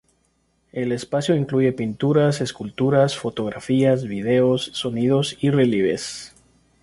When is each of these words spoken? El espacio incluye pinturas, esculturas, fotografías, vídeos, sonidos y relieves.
El 0.71 0.93
espacio 0.93 1.35
incluye 1.35 1.73
pinturas, 1.73 2.41
esculturas, 2.41 3.15
fotografías, 3.19 4.03
vídeos, 4.05 4.71
sonidos 4.73 5.37
y 5.41 5.51
relieves. 5.51 6.33